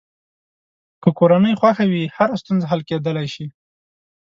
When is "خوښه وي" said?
1.59-2.03